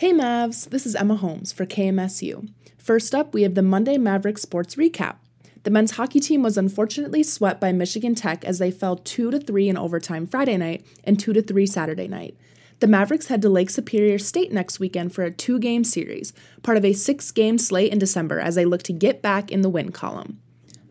[0.00, 2.48] Hey Mavs, this is Emma Holmes for KMSU.
[2.78, 5.16] First up, we have the Monday Maverick Sports Recap.
[5.64, 9.38] The men's hockey team was unfortunately swept by Michigan Tech as they fell 2 to
[9.38, 12.34] 3 in overtime Friday night and 2 to 3 Saturday night.
[12.78, 16.32] The Mavericks head to Lake Superior State next weekend for a two game series,
[16.62, 19.60] part of a six game slate in December as they look to get back in
[19.60, 20.40] the win column.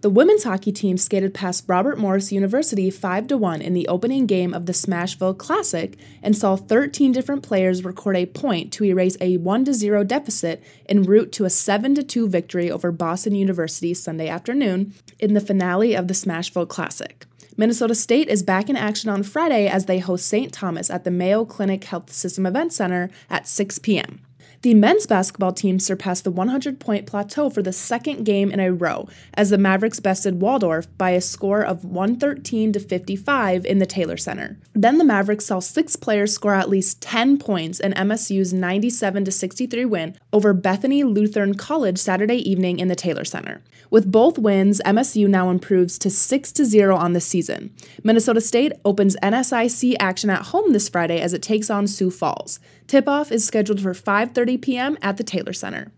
[0.02, 4.28] The women's hockey team skated past Robert Morris University 5 to 1 in the opening
[4.28, 9.18] game of the Smashville Classic and saw 13 different players record a point to erase
[9.20, 13.36] a 1 to 0 deficit en route to a 7 to 2 victory over Boston
[13.36, 17.26] University Sunday afternoon in the finale of the Smashville Classic.
[17.58, 20.54] Minnesota State is back in action on Friday as they host St.
[20.54, 24.22] Thomas at the Mayo Clinic Health System Event Center at 6 p.m.
[24.62, 28.74] The men's basketball team surpassed the 100 point plateau for the second game in a
[28.74, 33.86] row as the Mavericks bested Waldorf by a score of 113 to 55 in the
[33.86, 34.58] Taylor Center.
[34.74, 39.32] Then the Mavericks saw six players score at least 10 points in MSU's 97 to
[39.32, 43.62] 63 win over Bethany Lutheran College Saturday evening in the Taylor Center.
[43.90, 47.74] With both wins, MSU now improves to 6 to 0 on the season.
[48.04, 52.60] Minnesota State opens NSIC action at home this Friday as it takes on Sioux Falls.
[52.88, 53.94] Tip-off is scheduled for
[54.34, 54.98] 5:30 p.m.
[55.02, 55.92] at the Taylor Center.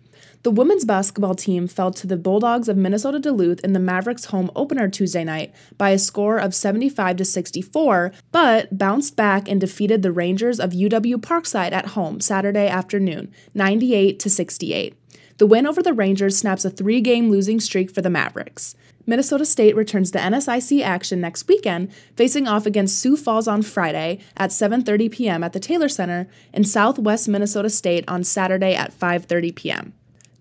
[0.43, 4.49] The women's basketball team fell to the Bulldogs of Minnesota Duluth in the Mavericks home
[4.55, 10.01] opener Tuesday night by a score of 75 to 64, but bounced back and defeated
[10.01, 14.95] the Rangers of UW Parkside at home Saturday afternoon, 98 to 68.
[15.41, 18.75] The win over the Rangers snaps a three game losing streak for the Mavericks.
[19.07, 24.19] Minnesota State returns to NSIC action next weekend, facing off against Sioux Falls on Friday
[24.37, 25.43] at 7:30 p.m.
[25.43, 29.93] at the Taylor Center and Southwest Minnesota State on Saturday at 5:30 p.m.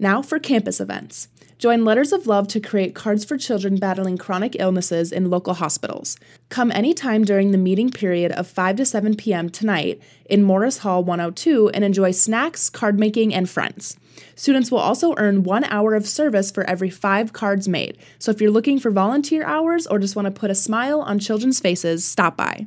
[0.03, 1.29] Now for campus events.
[1.59, 6.17] Join Letters of Love to create cards for children battling chronic illnesses in local hospitals.
[6.48, 9.51] Come anytime during the meeting period of 5 to 7 p.m.
[9.51, 13.98] tonight in Morris Hall 102 and enjoy snacks, card making, and friends.
[14.34, 18.41] Students will also earn one hour of service for every five cards made, so if
[18.41, 22.06] you're looking for volunteer hours or just want to put a smile on children's faces,
[22.06, 22.67] stop by.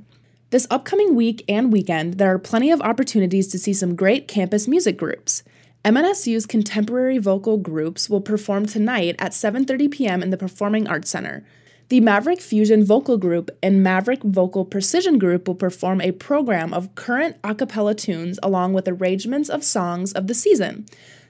[0.52, 4.68] This upcoming week and weekend, there are plenty of opportunities to see some great campus
[4.68, 5.42] music groups.
[5.86, 10.24] MNSU's contemporary vocal groups will perform tonight at 7:30 p.m.
[10.24, 11.46] in the Performing Arts Center.
[11.90, 16.96] The Maverick Fusion Vocal Group and Maverick Vocal Precision Group will perform a program of
[16.96, 20.86] current a cappella tunes along with arrangements of songs of the season.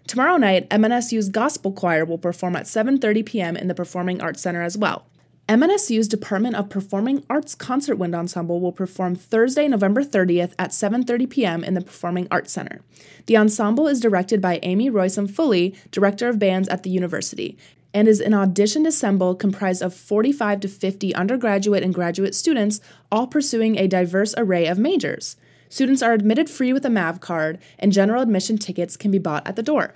[0.05, 3.57] Tomorrow night, MNSU's Gospel Choir will perform at 7:30 p.m.
[3.57, 5.07] in the Performing Arts Center as well.
[5.49, 11.29] MNSU's Department of Performing Arts Concert Wind Ensemble will perform Thursday, November 30th at 7:30
[11.29, 11.63] p.m.
[11.65, 12.79] in the Performing Arts Center.
[13.25, 17.57] The ensemble is directed by Amy Roisum Foley, Director of Bands at the university,
[17.93, 22.79] and is an auditioned ensemble comprised of 45 to 50 undergraduate and graduate students,
[23.11, 25.35] all pursuing a diverse array of majors.
[25.67, 29.45] Students are admitted free with a MAV card, and general admission tickets can be bought
[29.45, 29.93] at the door.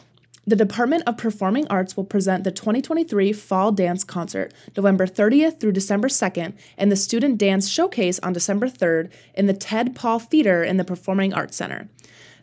[0.47, 5.73] The Department of Performing Arts will present the 2023 Fall Dance Concert November 30th through
[5.73, 10.63] December 2nd and the Student Dance Showcase on December 3rd in the Ted Paul Theater
[10.63, 11.89] in the Performing Arts Center.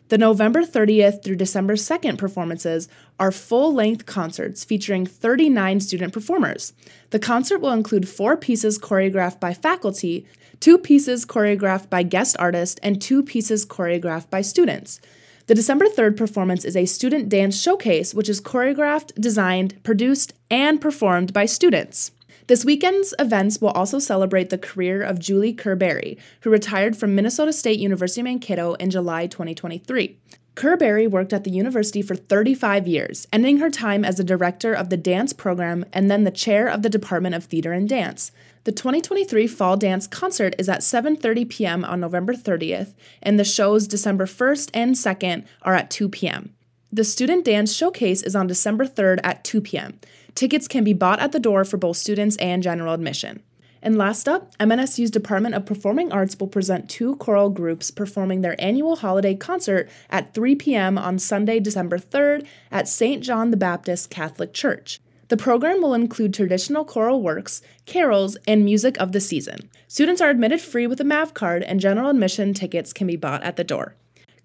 [0.09, 2.87] The November 30th through December 2nd performances
[3.19, 6.73] are full length concerts featuring 39 student performers.
[7.09, 10.27] The concert will include four pieces choreographed by faculty,
[10.59, 15.01] two pieces choreographed by guest artists, and two pieces choreographed by students.
[15.47, 20.81] The December 3rd performance is a student dance showcase, which is choreographed, designed, produced, and
[20.81, 22.11] performed by students.
[22.47, 27.53] This weekend's events will also celebrate the career of Julie Kerr-Berry, who retired from Minnesota
[27.53, 30.17] State University Mankato in July 2023.
[30.55, 34.89] Kerr-Berry worked at the university for 35 years, ending her time as the director of
[34.89, 38.31] the dance program and then the chair of the Department of Theater and Dance.
[38.65, 41.85] The 2023 Fall Dance Concert is at 7:30 p.m.
[41.85, 46.55] on November 30th, and the shows December 1st and 2nd are at 2 p.m.
[46.91, 49.99] The Student Dance Showcase is on December 3rd at 2 p.m.
[50.33, 53.43] Tickets can be bought at the door for both students and general admission.
[53.83, 58.59] And last up, MNSU's Department of Performing Arts will present two choral groups performing their
[58.59, 60.97] annual holiday concert at 3 p.m.
[60.97, 63.21] on Sunday, December 3rd at St.
[63.21, 64.99] John the Baptist Catholic Church.
[65.27, 69.69] The program will include traditional choral works, carols, and music of the season.
[69.87, 73.43] Students are admitted free with a MAV card, and general admission tickets can be bought
[73.43, 73.95] at the door.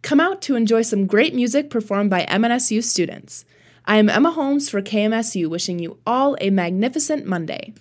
[0.03, 3.44] Come out to enjoy some great music performed by MNSU students.
[3.85, 7.75] I am Emma Holmes for KMSU, wishing you all a magnificent Monday.